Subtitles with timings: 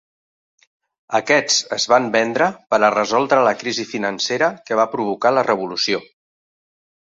[1.19, 6.03] Aquests es van vendre per a resoldre la crisi financera que va provocar la Revolució.